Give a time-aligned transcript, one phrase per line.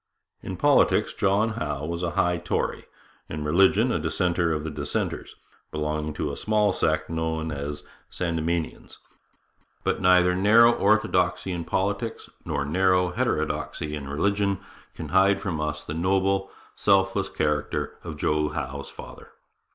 [0.41, 2.85] In politics John Howe was a high Tory;
[3.29, 5.35] in religion a dissenter of the dissenters,
[5.69, 8.97] belonging to a small sect known as Sandemanians.
[9.83, 14.57] But neither narrow orthodoxy in politics nor narrow heterodoxy in religion
[14.95, 19.29] can hide from us the noble, self less character of Joe Howe's father.